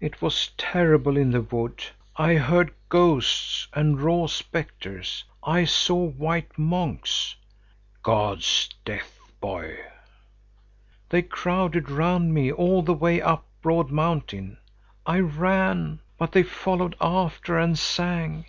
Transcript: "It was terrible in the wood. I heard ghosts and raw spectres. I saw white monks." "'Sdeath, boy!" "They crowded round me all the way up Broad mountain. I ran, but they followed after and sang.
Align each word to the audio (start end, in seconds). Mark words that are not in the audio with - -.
"It 0.00 0.20
was 0.20 0.50
terrible 0.58 1.16
in 1.16 1.30
the 1.30 1.40
wood. 1.40 1.82
I 2.18 2.34
heard 2.34 2.74
ghosts 2.90 3.68
and 3.72 3.98
raw 3.98 4.26
spectres. 4.26 5.24
I 5.42 5.64
saw 5.64 6.08
white 6.10 6.58
monks." 6.58 7.34
"'Sdeath, 8.04 9.18
boy!" 9.40 9.78
"They 11.08 11.22
crowded 11.22 11.90
round 11.90 12.34
me 12.34 12.52
all 12.52 12.82
the 12.82 12.92
way 12.92 13.22
up 13.22 13.46
Broad 13.62 13.90
mountain. 13.90 14.58
I 15.06 15.20
ran, 15.20 16.00
but 16.18 16.32
they 16.32 16.42
followed 16.42 16.94
after 17.00 17.58
and 17.58 17.78
sang. 17.78 18.44